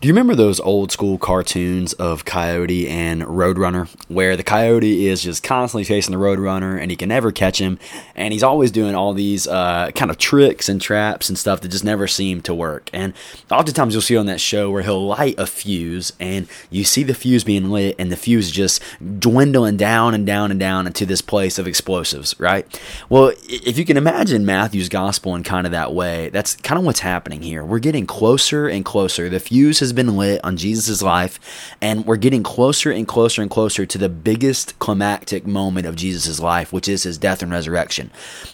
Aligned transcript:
Do 0.00 0.08
you 0.08 0.14
remember 0.14 0.34
those 0.34 0.60
old 0.60 0.90
school 0.90 1.18
cartoons 1.18 1.92
of 1.92 2.24
Coyote 2.24 2.88
and 2.88 3.20
Roadrunner, 3.20 3.86
where 4.08 4.34
the 4.34 4.42
Coyote 4.42 5.06
is 5.06 5.22
just 5.22 5.42
constantly 5.42 5.84
chasing 5.84 6.12
the 6.12 6.18
Roadrunner 6.18 6.80
and 6.80 6.90
he 6.90 6.96
can 6.96 7.10
never 7.10 7.30
catch 7.30 7.60
him, 7.60 7.78
and 8.14 8.32
he's 8.32 8.42
always 8.42 8.70
doing 8.70 8.94
all 8.94 9.12
these 9.12 9.46
uh, 9.46 9.90
kind 9.94 10.10
of 10.10 10.16
tricks 10.16 10.70
and 10.70 10.80
traps 10.80 11.28
and 11.28 11.36
stuff 11.36 11.60
that 11.60 11.68
just 11.68 11.84
never 11.84 12.06
seem 12.06 12.40
to 12.40 12.54
work. 12.54 12.88
And 12.94 13.12
oftentimes 13.50 13.92
you'll 13.92 14.00
see 14.00 14.16
on 14.16 14.24
that 14.24 14.40
show 14.40 14.70
where 14.70 14.80
he'll 14.82 15.06
light 15.06 15.34
a 15.36 15.46
fuse, 15.46 16.14
and 16.18 16.48
you 16.70 16.84
see 16.84 17.02
the 17.02 17.12
fuse 17.12 17.44
being 17.44 17.68
lit, 17.70 17.94
and 17.98 18.10
the 18.10 18.16
fuse 18.16 18.50
just 18.50 18.82
dwindling 19.18 19.76
down 19.76 20.14
and 20.14 20.24
down 20.26 20.50
and 20.50 20.58
down 20.58 20.86
into 20.86 21.04
this 21.04 21.20
place 21.20 21.58
of 21.58 21.66
explosives, 21.66 22.34
right? 22.40 22.66
Well, 23.10 23.34
if 23.50 23.76
you 23.76 23.84
can 23.84 23.98
imagine 23.98 24.46
Matthew's 24.46 24.88
gospel 24.88 25.34
in 25.34 25.42
kind 25.42 25.66
of 25.66 25.72
that 25.72 25.92
way, 25.92 26.30
that's 26.30 26.56
kind 26.56 26.78
of 26.78 26.86
what's 26.86 27.00
happening 27.00 27.42
here. 27.42 27.62
We're 27.62 27.80
getting 27.80 28.06
closer 28.06 28.66
and 28.66 28.82
closer. 28.82 29.28
The 29.28 29.40
fuse 29.40 29.80
has 29.80 29.89
has 29.90 29.96
been 29.96 30.16
lit 30.16 30.42
on 30.44 30.56
Jesus' 30.56 31.02
life, 31.02 31.74
and 31.80 32.06
we're 32.06 32.16
getting 32.16 32.42
closer 32.42 32.90
and 32.92 33.06
closer 33.06 33.42
and 33.42 33.50
closer 33.50 33.84
to 33.84 33.98
the 33.98 34.08
biggest 34.08 34.78
climactic 34.78 35.46
moment 35.46 35.86
of 35.86 35.96
Jesus' 35.96 36.38
life, 36.38 36.72
which 36.72 36.88
is 36.88 37.02
his 37.02 37.18
death 37.18 37.42
and 37.42 37.50
resurrection. 37.50 38.10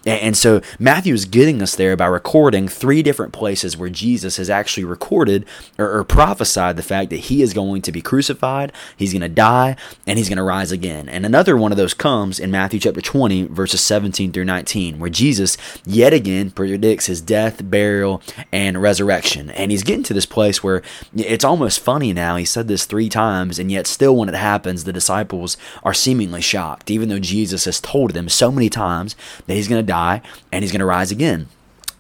And 0.06 0.36
so 0.36 0.62
Matthew 0.78 1.12
is 1.12 1.26
getting 1.26 1.60
us 1.60 1.76
there 1.76 1.96
by 1.96 2.06
recording 2.06 2.68
three 2.68 3.02
different 3.02 3.34
places 3.34 3.76
where 3.76 3.90
Jesus 3.90 4.38
has 4.38 4.48
actually 4.48 4.84
recorded 4.84 5.44
or, 5.78 5.98
or 5.98 6.04
prophesied 6.04 6.76
the 6.76 6.82
fact 6.82 7.10
that 7.10 7.16
he 7.16 7.42
is 7.42 7.52
going 7.52 7.82
to 7.82 7.92
be 7.92 8.00
crucified, 8.00 8.72
he's 8.96 9.12
going 9.12 9.20
to 9.20 9.28
die, 9.28 9.76
and 10.06 10.18
he's 10.18 10.28
going 10.28 10.38
to 10.38 10.42
rise 10.42 10.72
again. 10.72 11.08
And 11.08 11.26
another 11.26 11.56
one 11.56 11.70
of 11.70 11.78
those 11.78 11.94
comes 11.94 12.40
in 12.40 12.50
Matthew 12.50 12.80
chapter 12.80 13.02
20, 13.02 13.48
verses 13.48 13.82
17 13.82 14.32
through 14.32 14.44
19, 14.44 14.98
where 14.98 15.10
Jesus 15.10 15.58
yet 15.84 16.14
again 16.14 16.50
predicts 16.50 17.06
his 17.06 17.20
death, 17.20 17.68
burial, 17.68 18.22
and 18.52 18.80
resurrection. 18.80 19.50
And 19.50 19.70
he's 19.70 19.82
getting 19.82 20.04
to 20.04 20.14
this 20.14 20.26
place 20.26 20.62
where 20.62 20.82
it's 21.26 21.44
almost 21.44 21.80
funny 21.80 22.12
now. 22.12 22.36
He 22.36 22.44
said 22.44 22.68
this 22.68 22.84
three 22.84 23.08
times, 23.08 23.58
and 23.58 23.70
yet 23.70 23.86
still 23.86 24.16
when 24.16 24.28
it 24.28 24.34
happens, 24.34 24.84
the 24.84 24.92
disciples 24.92 25.56
are 25.82 25.94
seemingly 25.94 26.40
shocked, 26.40 26.90
even 26.90 27.08
though 27.08 27.18
Jesus 27.18 27.64
has 27.64 27.80
told 27.80 28.12
them 28.12 28.28
so 28.28 28.50
many 28.50 28.68
times 28.68 29.16
that 29.46 29.54
he's 29.54 29.68
going 29.68 29.82
to 29.82 29.86
die 29.86 30.22
and 30.52 30.62
he's 30.62 30.72
going 30.72 30.80
to 30.80 30.86
rise 30.86 31.10
again. 31.10 31.48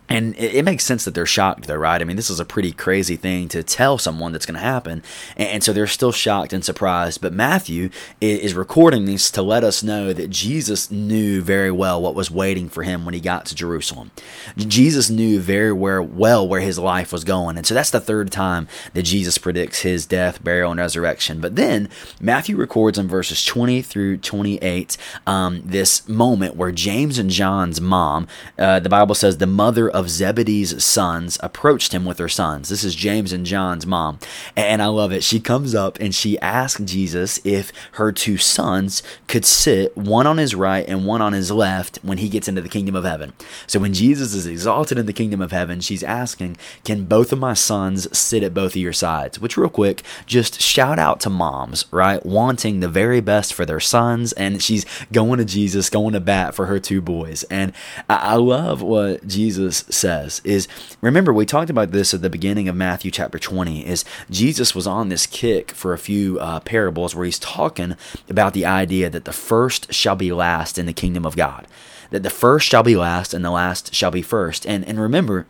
And 0.08 0.36
it, 0.36 0.64
makes 0.64 0.84
sense 0.84 1.04
that 1.04 1.14
they're 1.14 1.26
shocked, 1.26 1.66
though, 1.66 1.76
right? 1.76 2.00
I 2.00 2.04
mean, 2.04 2.16
this 2.16 2.30
is 2.30 2.38
a 2.38 2.44
pretty 2.44 2.72
crazy 2.72 3.16
thing 3.16 3.48
to 3.48 3.62
tell 3.62 3.98
someone 3.98 4.32
that's 4.32 4.46
going 4.46 4.54
to 4.54 4.60
happen. 4.60 5.02
And, 5.36 5.64
so 5.64 5.72
they're 5.72 5.86
still 5.88 6.12
shocked 6.12 6.52
and 6.52 6.64
surprised. 6.64 7.20
But 7.20 7.32
Matthew 7.32 7.90
is, 8.20 8.40
is, 8.40 8.54
recording 8.54 9.04
this 9.04 9.30
to 9.32 9.42
let 9.42 9.64
us 9.64 9.82
know 9.82 10.12
that 10.12 10.30
Jesus 10.30 10.90
knew 10.90 11.42
very 11.42 11.72
well 11.72 12.00
what 12.00 12.14
was 12.14 12.30
waiting 12.30 12.68
for 12.68 12.84
him 12.84 13.04
when 13.04 13.14
he 13.14 13.20
got 13.20 13.46
to 13.46 13.54
Jerusalem. 13.54 14.12
Jesus 14.56 15.10
knew 15.10 15.40
very 15.40 15.72
well 15.72 16.46
where 16.46 16.60
his 16.60 16.78
life 16.78 17.12
was 17.12 17.24
going. 17.24 17.56
And 17.56 17.66
so 17.66 17.74
that's 17.74 17.90
the 17.90 18.00
third 18.00 18.30
time 18.30 18.68
that 18.94 19.02
Jesus 19.02 19.38
predicts 19.38 19.80
his 19.80 20.06
death, 20.06 20.42
burial, 20.42 20.70
and 20.70 20.78
resurrection. 20.78 21.40
But 21.40 21.56
then 21.56 21.88
Matthew 22.20 22.56
records 22.56 22.96
in 22.96 23.08
verses 23.08 23.44
20 23.44 23.82
through 23.82 24.18
28 24.18 24.96
um, 25.26 25.62
this 25.64 26.08
moment 26.08 26.54
where 26.56 26.72
James 26.72 27.18
and 27.18 27.30
John's 27.30 27.80
mom, 27.80 28.28
uh, 28.58 28.78
the 28.78 28.88
Bible 28.88 29.14
says, 29.14 29.38
the 29.38 29.46
mother 29.46 29.90
of 29.96 30.10
Zebedee's 30.10 30.84
sons 30.84 31.38
approached 31.42 31.94
him 31.94 32.04
with 32.04 32.18
her 32.18 32.28
sons. 32.28 32.68
This 32.68 32.84
is 32.84 32.94
James 32.94 33.32
and 33.32 33.46
John's 33.46 33.86
mom. 33.86 34.18
And 34.54 34.82
I 34.82 34.88
love 34.88 35.10
it. 35.10 35.24
She 35.24 35.40
comes 35.40 35.74
up 35.74 35.98
and 35.98 36.14
she 36.14 36.38
asks 36.40 36.82
Jesus 36.82 37.40
if 37.44 37.72
her 37.92 38.12
two 38.12 38.36
sons 38.36 39.02
could 39.26 39.46
sit 39.46 39.96
one 39.96 40.26
on 40.26 40.36
his 40.36 40.54
right 40.54 40.86
and 40.86 41.06
one 41.06 41.22
on 41.22 41.32
his 41.32 41.50
left 41.50 41.98
when 42.02 42.18
he 42.18 42.28
gets 42.28 42.46
into 42.46 42.60
the 42.60 42.68
kingdom 42.68 42.94
of 42.94 43.04
heaven. 43.04 43.32
So 43.66 43.80
when 43.80 43.94
Jesus 43.94 44.34
is 44.34 44.46
exalted 44.46 44.98
in 44.98 45.06
the 45.06 45.14
kingdom 45.14 45.40
of 45.40 45.50
heaven, 45.50 45.80
she's 45.80 46.02
asking, 46.02 46.58
Can 46.84 47.06
both 47.06 47.32
of 47.32 47.38
my 47.38 47.54
sons 47.54 48.06
sit 48.16 48.42
at 48.42 48.52
both 48.52 48.72
of 48.72 48.82
your 48.82 48.92
sides? 48.92 49.40
Which, 49.40 49.56
real 49.56 49.70
quick, 49.70 50.02
just 50.26 50.60
shout 50.60 50.98
out 50.98 51.20
to 51.20 51.30
moms, 51.30 51.86
right? 51.90 52.24
Wanting 52.26 52.80
the 52.80 52.88
very 52.88 53.22
best 53.22 53.54
for 53.54 53.64
their 53.64 53.80
sons. 53.80 54.34
And 54.34 54.62
she's 54.62 54.84
going 55.10 55.38
to 55.38 55.46
Jesus, 55.46 55.88
going 55.88 56.12
to 56.12 56.20
bat 56.20 56.54
for 56.54 56.66
her 56.66 56.78
two 56.78 57.00
boys. 57.00 57.44
And 57.44 57.72
I 58.10 58.34
love 58.34 58.82
what 58.82 59.26
Jesus 59.26 59.85
says 59.88 60.40
is 60.44 60.68
remember 61.00 61.32
we 61.32 61.46
talked 61.46 61.70
about 61.70 61.90
this 61.90 62.12
at 62.12 62.22
the 62.22 62.30
beginning 62.30 62.68
of 62.68 62.76
Matthew 62.76 63.10
chapter 63.10 63.38
20 63.38 63.86
is 63.86 64.04
Jesus 64.30 64.74
was 64.74 64.86
on 64.86 65.08
this 65.08 65.26
kick 65.26 65.70
for 65.70 65.92
a 65.92 65.98
few 65.98 66.38
uh, 66.40 66.60
parables 66.60 67.14
where 67.14 67.24
he's 67.24 67.38
talking 67.38 67.96
about 68.28 68.52
the 68.52 68.66
idea 68.66 69.08
that 69.10 69.24
the 69.24 69.32
first 69.32 69.92
shall 69.92 70.16
be 70.16 70.32
last 70.32 70.78
in 70.78 70.86
the 70.86 70.92
kingdom 70.92 71.24
of 71.24 71.36
God 71.36 71.66
that 72.10 72.22
the 72.22 72.30
first 72.30 72.66
shall 72.66 72.82
be 72.82 72.96
last 72.96 73.34
and 73.34 73.44
the 73.44 73.50
last 73.50 73.94
shall 73.94 74.10
be 74.10 74.22
first. 74.22 74.66
And 74.66 74.84
and 74.84 75.00
remember 75.00 75.46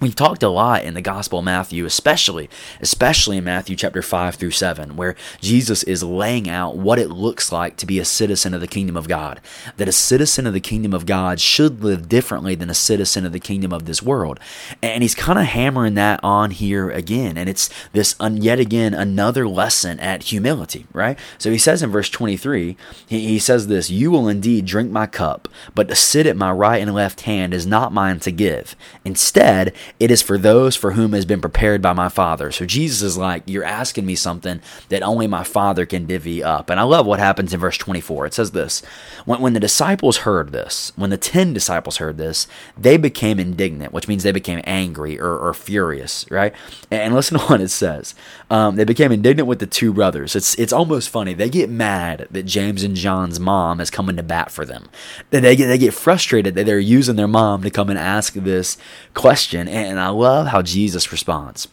We've 0.00 0.16
talked 0.16 0.42
a 0.42 0.48
lot 0.48 0.84
in 0.84 0.94
the 0.94 1.02
Gospel 1.02 1.40
of 1.40 1.44
Matthew, 1.44 1.84
especially, 1.84 2.48
especially 2.80 3.36
in 3.36 3.44
Matthew 3.44 3.76
chapter 3.76 4.00
5 4.00 4.36
through 4.36 4.52
7, 4.52 4.96
where 4.96 5.14
Jesus 5.42 5.82
is 5.82 6.02
laying 6.02 6.48
out 6.48 6.78
what 6.78 6.98
it 6.98 7.10
looks 7.10 7.52
like 7.52 7.76
to 7.76 7.86
be 7.86 7.98
a 7.98 8.04
citizen 8.06 8.54
of 8.54 8.62
the 8.62 8.66
kingdom 8.66 8.96
of 8.96 9.08
God. 9.08 9.42
That 9.76 9.88
a 9.88 9.92
citizen 9.92 10.46
of 10.46 10.54
the 10.54 10.60
kingdom 10.60 10.94
of 10.94 11.04
God 11.04 11.38
should 11.38 11.84
live 11.84 12.08
differently 12.08 12.54
than 12.54 12.70
a 12.70 12.74
citizen 12.74 13.26
of 13.26 13.32
the 13.32 13.38
kingdom 13.38 13.74
of 13.74 13.84
this 13.84 14.02
world. 14.02 14.40
And 14.82 15.02
he's 15.02 15.14
kind 15.14 15.38
of 15.38 15.44
hammering 15.44 15.94
that 15.94 16.18
on 16.22 16.52
here 16.52 16.88
again. 16.88 17.36
And 17.36 17.50
it's 17.50 17.68
this, 17.92 18.16
yet 18.18 18.58
again, 18.58 18.94
another 18.94 19.46
lesson 19.46 20.00
at 20.00 20.22
humility, 20.22 20.86
right? 20.94 21.18
So 21.36 21.50
he 21.50 21.58
says 21.58 21.82
in 21.82 21.90
verse 21.90 22.08
23, 22.08 22.74
he, 23.06 23.28
he 23.28 23.38
says 23.38 23.66
this 23.66 23.90
You 23.90 24.10
will 24.10 24.28
indeed 24.28 24.64
drink 24.64 24.90
my 24.90 25.06
cup, 25.06 25.46
but 25.74 25.88
to 25.88 25.94
sit 25.94 26.24
at 26.24 26.38
my 26.38 26.50
right 26.50 26.80
and 26.80 26.94
left 26.94 27.22
hand 27.22 27.52
is 27.52 27.66
not 27.66 27.92
mine 27.92 28.18
to 28.20 28.32
give. 28.32 28.74
Instead, 29.04 29.74
it 29.98 30.10
is 30.10 30.22
for 30.22 30.38
those 30.38 30.76
for 30.76 30.92
whom 30.92 31.12
has 31.12 31.24
been 31.24 31.40
prepared 31.40 31.82
by 31.82 31.92
my 31.92 32.08
Father. 32.08 32.50
So 32.52 32.64
Jesus 32.66 33.02
is 33.02 33.18
like, 33.18 33.42
You're 33.46 33.64
asking 33.64 34.06
me 34.06 34.14
something 34.14 34.60
that 34.88 35.02
only 35.02 35.26
my 35.26 35.44
Father 35.44 35.86
can 35.86 36.06
divvy 36.06 36.42
up. 36.42 36.70
And 36.70 36.78
I 36.78 36.84
love 36.84 37.06
what 37.06 37.18
happens 37.18 37.52
in 37.52 37.60
verse 37.60 37.76
24. 37.78 38.26
It 38.26 38.34
says 38.34 38.52
this 38.52 38.80
When, 39.24 39.40
when 39.40 39.52
the 39.52 39.60
disciples 39.60 40.18
heard 40.18 40.52
this, 40.52 40.92
when 40.96 41.10
the 41.10 41.16
10 41.16 41.52
disciples 41.52 41.96
heard 41.96 42.18
this, 42.18 42.46
they 42.76 42.96
became 42.96 43.40
indignant, 43.40 43.92
which 43.92 44.08
means 44.08 44.22
they 44.22 44.32
became 44.32 44.60
angry 44.64 45.18
or, 45.20 45.36
or 45.36 45.54
furious, 45.54 46.26
right? 46.30 46.54
And, 46.90 47.02
and, 47.02 47.14
listen 47.14 47.38
to 47.38 47.44
what 47.46 47.60
it 47.60 47.68
says. 47.70 48.14
Um, 48.50 48.76
they 48.76 48.84
became 48.84 49.12
indignant 49.12 49.48
with 49.48 49.58
the 49.58 49.66
two 49.66 49.92
brothers. 49.92 50.36
It's, 50.36 50.54
it's 50.56 50.72
almost 50.72 51.08
funny. 51.08 51.34
They 51.34 51.50
get 51.50 51.70
mad 51.70 52.28
that 52.30 52.44
James 52.44 52.82
and 52.82 52.94
John's 52.94 53.40
mom 53.40 53.80
is 53.80 53.90
coming 53.90 54.16
to 54.16 54.22
bat 54.22 54.50
for 54.50 54.64
them. 54.64 54.88
They 55.30 55.56
get, 55.56 55.66
they 55.66 55.78
get 55.78 55.94
frustrated 55.94 56.54
that 56.54 56.66
they're 56.66 56.78
using 56.78 57.16
their 57.16 57.28
mom 57.28 57.62
to 57.62 57.70
come 57.70 57.90
and 57.90 57.98
ask 57.98 58.34
this 58.34 58.76
question. 59.14 59.68
And 59.68 59.79
and 59.86 60.00
I 60.00 60.08
love 60.08 60.46
how 60.46 60.62
Jesus 60.62 61.12
responds. 61.12 61.68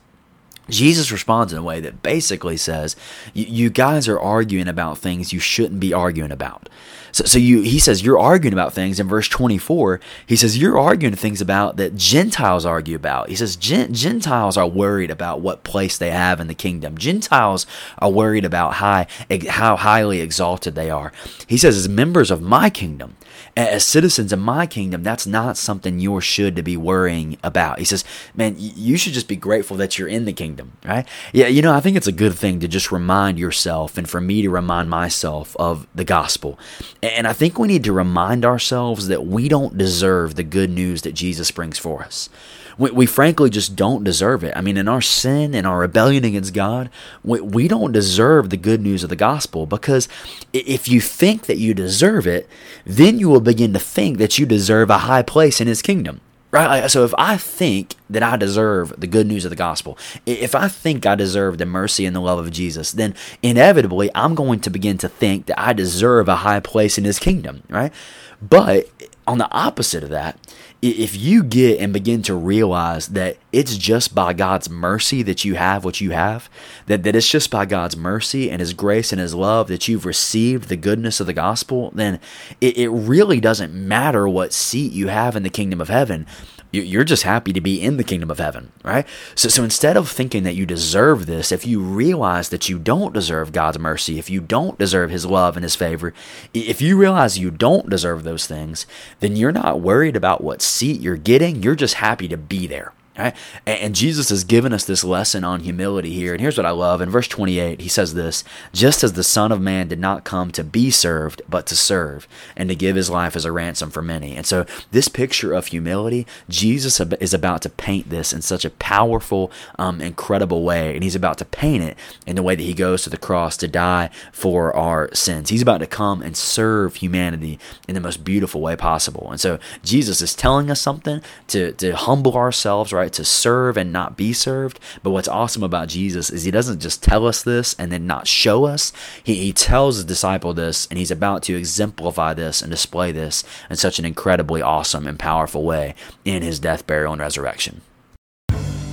Jesus 0.69 1.11
responds 1.11 1.53
in 1.53 1.59
a 1.59 1.63
way 1.63 1.79
that 1.79 2.01
basically 2.01 2.57
says, 2.57 2.95
You 3.33 3.69
guys 3.69 4.07
are 4.07 4.19
arguing 4.19 4.67
about 4.67 4.97
things 4.97 5.33
you 5.33 5.39
shouldn't 5.39 5.79
be 5.79 5.93
arguing 5.93 6.31
about. 6.31 6.69
So, 7.11 7.23
so 7.23 7.39
you, 7.39 7.61
he 7.61 7.79
says, 7.79 8.03
You're 8.03 8.19
arguing 8.19 8.53
about 8.53 8.73
things. 8.73 8.99
In 8.99 9.07
verse 9.07 9.27
24, 9.27 9.99
he 10.25 10.35
says, 10.35 10.57
You're 10.57 10.77
arguing 10.77 11.15
things 11.15 11.41
about 11.41 11.77
that 11.77 11.95
Gentiles 11.95 12.65
argue 12.65 12.95
about. 12.95 13.29
He 13.29 13.35
says, 13.35 13.55
Gentiles 13.55 14.57
are 14.57 14.67
worried 14.67 15.11
about 15.11 15.41
what 15.41 15.63
place 15.63 15.97
they 15.97 16.11
have 16.11 16.39
in 16.39 16.47
the 16.47 16.53
kingdom. 16.53 16.97
Gentiles 16.97 17.65
are 17.99 18.11
worried 18.11 18.45
about 18.45 18.75
high, 18.75 19.07
how 19.49 19.75
highly 19.75 20.21
exalted 20.21 20.75
they 20.75 20.89
are. 20.89 21.11
He 21.47 21.57
says, 21.57 21.77
As 21.77 21.89
members 21.89 22.29
of 22.29 22.41
my 22.41 22.69
kingdom, 22.69 23.15
as 23.57 23.83
citizens 23.83 24.31
of 24.31 24.39
my 24.39 24.67
kingdom, 24.67 25.01
that's 25.01 25.25
not 25.25 25.57
something 25.57 25.99
you 25.99 26.21
should 26.21 26.55
to 26.55 26.61
be 26.61 26.77
worrying 26.77 27.37
about. 27.43 27.79
He 27.79 27.85
says, 27.85 28.03
man, 28.35 28.55
you 28.57 28.97
should 28.97 29.13
just 29.13 29.27
be 29.27 29.35
grateful 29.35 29.75
that 29.77 29.97
you're 29.97 30.07
in 30.07 30.25
the 30.25 30.33
kingdom, 30.57 30.77
right? 30.85 31.07
Yeah, 31.33 31.47
you 31.47 31.61
know, 31.61 31.73
I 31.73 31.79
think 31.79 31.97
it's 31.97 32.07
a 32.07 32.11
good 32.11 32.33
thing 32.33 32.59
to 32.59 32.67
just 32.67 32.91
remind 32.91 33.37
yourself 33.39 33.97
and 33.97 34.09
for 34.09 34.19
me 34.19 34.41
to 34.41 34.49
remind 34.49 34.89
myself 34.89 35.55
of 35.57 35.87
the 35.93 36.03
gospel. 36.03 36.57
And 37.03 37.27
I 37.27 37.33
think 37.33 37.59
we 37.59 37.67
need 37.67 37.83
to 37.83 37.93
remind 37.93 38.43
ourselves 38.43 39.07
that 39.07 39.25
we 39.25 39.47
don't 39.47 39.77
deserve 39.77 40.35
the 40.35 40.43
good 40.43 40.69
news 40.69 41.03
that 41.03 41.13
Jesus 41.13 41.51
brings 41.51 41.77
for 41.77 42.03
us. 42.03 42.29
We, 42.77 42.91
we 42.91 43.05
frankly 43.05 43.49
just 43.49 43.75
don't 43.75 44.03
deserve 44.03 44.43
it. 44.43 44.55
I 44.55 44.61
mean, 44.61 44.77
in 44.77 44.87
our 44.87 45.01
sin 45.01 45.55
and 45.55 45.65
our 45.65 45.79
rebellion 45.79 46.23
against 46.25 46.53
God, 46.53 46.89
we, 47.23 47.41
we 47.41 47.67
don't 47.67 47.91
deserve 47.91 48.49
the 48.49 48.57
good 48.57 48.81
news 48.81 49.03
of 49.03 49.09
the 49.09 49.15
gospel 49.15 49.65
because 49.65 50.07
if 50.53 50.87
you 50.87 51.01
think 51.01 51.45
that 51.45 51.57
you 51.57 51.73
deserve 51.73 52.27
it, 52.27 52.47
then 52.85 53.19
you 53.19 53.29
will 53.29 53.41
begin 53.41 53.73
to 53.73 53.79
think 53.79 54.17
that 54.17 54.37
you 54.37 54.45
deserve 54.45 54.89
a 54.89 54.99
high 54.99 55.23
place 55.23 55.59
in 55.59 55.67
His 55.67 55.81
kingdom. 55.81 56.21
Right? 56.49 56.89
So 56.89 57.03
if 57.03 57.13
I 57.17 57.35
think 57.35 57.95
that 58.09 58.23
I 58.23 58.37
deserve 58.37 58.93
the 58.97 59.07
good 59.07 59.27
news 59.27 59.45
of 59.45 59.49
the 59.49 59.55
gospel, 59.55 59.97
if 60.25 60.55
I 60.55 60.67
think 60.67 61.05
I 61.05 61.15
deserve 61.15 61.57
the 61.57 61.65
mercy 61.65 62.05
and 62.05 62.15
the 62.15 62.21
love 62.21 62.39
of 62.39 62.51
Jesus, 62.51 62.91
then 62.91 63.15
inevitably 63.41 64.09
I'm 64.15 64.35
going 64.35 64.59
to 64.61 64.69
begin 64.69 64.97
to 64.99 65.09
think 65.09 65.45
that 65.47 65.59
I 65.59 65.73
deserve 65.73 66.27
a 66.27 66.37
high 66.37 66.59
place 66.59 66.97
in 66.97 67.03
his 67.03 67.19
kingdom, 67.19 67.63
right? 67.69 67.93
But 68.41 68.89
on 69.25 69.39
the 69.39 69.51
opposite 69.51 70.03
of 70.03 70.09
that, 70.09 70.39
if 70.81 71.17
you 71.17 71.43
get 71.43 71.79
and 71.79 71.91
begin 71.91 72.21
to 72.23 72.35
realize 72.35 73.07
that 73.09 73.37
it's 73.51 73.77
just 73.77 74.13
by 74.13 74.33
God's 74.33 74.69
mercy 74.69 75.23
that 75.23 75.43
you 75.43 75.55
have 75.55 75.83
what 75.83 75.99
you 75.99 76.11
have, 76.11 76.49
that, 76.85 77.01
that 77.01 77.15
it's 77.15 77.27
just 77.27 77.49
by 77.49 77.65
God's 77.65 77.97
mercy 77.97 78.51
and 78.51 78.59
His 78.59 78.73
grace 78.73 79.11
and 79.11 79.19
His 79.19 79.33
love 79.33 79.69
that 79.69 79.87
you've 79.87 80.05
received 80.05 80.69
the 80.69 80.77
goodness 80.77 81.19
of 81.19 81.25
the 81.25 81.33
gospel, 81.33 81.91
then 81.95 82.19
it, 82.61 82.77
it 82.77 82.89
really 82.89 83.39
doesn't 83.39 83.73
matter 83.73 84.29
what 84.29 84.53
seat 84.53 84.91
you 84.91 85.07
have 85.07 85.35
in 85.35 85.43
the 85.43 85.49
kingdom 85.49 85.81
of 85.81 85.89
heaven 85.89 86.27
you're 86.71 87.03
just 87.03 87.23
happy 87.23 87.53
to 87.53 87.61
be 87.61 87.81
in 87.81 87.96
the 87.97 88.03
kingdom 88.03 88.31
of 88.31 88.39
heaven, 88.39 88.71
right? 88.83 89.07
So, 89.35 89.49
so 89.49 89.63
instead 89.63 89.97
of 89.97 90.09
thinking 90.09 90.43
that 90.43 90.55
you 90.55 90.65
deserve 90.65 91.25
this, 91.25 91.51
if 91.51 91.65
you 91.65 91.79
realize 91.81 92.49
that 92.49 92.69
you 92.69 92.79
don't 92.79 93.13
deserve 93.13 93.51
God's 93.51 93.79
mercy, 93.79 94.19
if 94.19 94.29
you 94.29 94.41
don't 94.41 94.79
deserve 94.79 95.09
His 95.09 95.25
love 95.25 95.57
and 95.57 95.63
His 95.63 95.75
favor, 95.75 96.13
if 96.53 96.81
you 96.81 96.97
realize 96.97 97.37
you 97.37 97.51
don't 97.51 97.89
deserve 97.89 98.23
those 98.23 98.47
things, 98.47 98.85
then 99.19 99.35
you're 99.35 99.51
not 99.51 99.81
worried 99.81 100.15
about 100.15 100.43
what 100.43 100.61
seat 100.61 101.01
you're 101.01 101.17
getting. 101.17 101.61
You're 101.61 101.75
just 101.75 101.95
happy 101.95 102.27
to 102.27 102.37
be 102.37 102.67
there. 102.67 102.93
Right? 103.17 103.35
And 103.65 103.95
Jesus 103.95 104.29
has 104.29 104.43
given 104.43 104.73
us 104.73 104.85
this 104.85 105.03
lesson 105.03 105.43
on 105.43 105.61
humility 105.61 106.13
here. 106.13 106.33
And 106.33 106.41
here's 106.41 106.57
what 106.57 106.65
I 106.65 106.71
love. 106.71 107.01
In 107.01 107.09
verse 107.09 107.27
28, 107.27 107.81
he 107.81 107.89
says 107.89 108.13
this 108.13 108.43
Just 108.73 109.03
as 109.03 109.13
the 109.13 109.23
Son 109.23 109.51
of 109.51 109.59
Man 109.59 109.87
did 109.87 109.99
not 109.99 110.23
come 110.23 110.51
to 110.51 110.63
be 110.63 110.91
served, 110.91 111.41
but 111.49 111.65
to 111.67 111.75
serve, 111.75 112.27
and 112.55 112.69
to 112.69 112.75
give 112.75 112.95
his 112.95 113.09
life 113.09 113.35
as 113.35 113.45
a 113.45 113.51
ransom 113.51 113.89
for 113.89 114.01
many. 114.01 114.35
And 114.35 114.45
so, 114.45 114.65
this 114.91 115.07
picture 115.07 115.53
of 115.53 115.67
humility, 115.67 116.27
Jesus 116.47 116.99
is 116.99 117.33
about 117.33 117.63
to 117.63 117.69
paint 117.69 118.09
this 118.09 118.31
in 118.31 118.41
such 118.41 118.65
a 118.65 118.69
powerful, 118.69 119.51
um, 119.79 119.99
incredible 119.99 120.63
way. 120.63 120.93
And 120.93 121.03
he's 121.03 121.15
about 121.15 121.39
to 121.39 121.45
paint 121.45 121.83
it 121.83 121.97
in 122.27 122.35
the 122.35 122.43
way 122.43 122.55
that 122.55 122.63
he 122.63 122.73
goes 122.73 123.03
to 123.03 123.09
the 123.09 123.17
cross 123.17 123.57
to 123.57 123.67
die 123.67 124.09
for 124.31 124.75
our 124.75 125.13
sins. 125.13 125.49
He's 125.49 125.61
about 125.61 125.79
to 125.79 125.87
come 125.87 126.21
and 126.21 126.37
serve 126.37 126.95
humanity 126.95 127.59
in 127.87 127.95
the 127.95 128.01
most 128.01 128.23
beautiful 128.23 128.61
way 128.61 128.75
possible. 128.75 129.31
And 129.31 129.39
so, 129.39 129.57
Jesus 129.83 130.21
is 130.21 130.35
telling 130.35 130.69
us 130.69 130.79
something 130.79 131.21
to, 131.47 131.71
to 131.73 131.95
humble 131.95 132.35
ourselves, 132.35 132.93
right? 132.93 133.06
Right 133.07 133.13
to 133.13 133.23
serve 133.23 133.77
and 133.77 133.93
not 133.93 134.17
be 134.17 134.33
served. 134.33 134.79
But 135.01 135.11
what's 135.11 135.29
awesome 135.29 135.63
about 135.63 135.87
Jesus 135.87 136.29
is 136.29 136.43
he 136.43 136.51
doesn't 136.51 136.81
just 136.81 137.01
tell 137.01 137.25
us 137.25 137.41
this 137.41 137.73
and 137.79 137.91
then 137.91 138.05
not 138.05 138.27
show 138.27 138.65
us. 138.65 138.91
He, 139.23 139.35
he 139.35 139.53
tells 139.53 139.95
his 139.95 140.05
disciple 140.05 140.53
this 140.53 140.87
and 140.87 140.99
he's 140.99 141.11
about 141.11 141.43
to 141.43 141.55
exemplify 141.55 142.33
this 142.33 142.61
and 142.61 142.69
display 142.69 143.13
this 143.13 143.45
in 143.69 143.77
such 143.77 143.97
an 143.97 144.05
incredibly 144.05 144.61
awesome 144.61 145.07
and 145.07 145.17
powerful 145.17 145.63
way 145.63 145.95
in 146.25 146.43
his 146.43 146.59
death, 146.59 146.85
burial, 146.85 147.13
and 147.13 147.21
resurrection. 147.21 147.81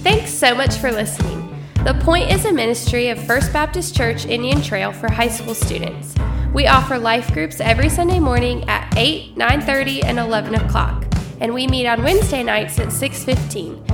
Thanks 0.02 0.32
so 0.32 0.55
much 0.55 0.76
for 0.76 0.93
listening. 0.93 1.40
The 1.84 1.94
Point 1.94 2.31
is 2.31 2.44
a 2.44 2.52
ministry 2.52 3.08
of 3.08 3.19
First 3.19 3.52
Baptist 3.52 3.96
Church 3.96 4.26
Indian 4.26 4.62
Trail 4.62 4.93
for 4.93 5.10
high 5.10 5.28
school 5.28 5.55
students. 5.55 6.14
We 6.55 6.67
offer 6.67 6.99
life 6.99 7.32
groups 7.32 7.60
every 7.60 7.88
Sunday 7.88 8.20
morning 8.20 8.67
at 8.69 8.96
8, 8.96 9.37
9:30, 9.37 10.05
and 10.05 10.19
11 10.19 10.55
o'clock, 10.55 11.05
and 11.40 11.52
we 11.52 11.67
meet 11.67 11.87
on 11.87 12.02
Wednesday 12.02 12.43
nights 12.43 12.78
at 12.78 12.88
6:15. 12.88 13.94